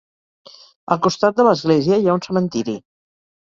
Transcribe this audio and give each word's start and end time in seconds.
Al 0.95 0.99
costat 1.09 1.37
de 1.41 1.47
l'església 1.49 2.01
hi 2.01 2.09
ha 2.11 2.19
un 2.21 2.25
cementiri. 2.29 2.77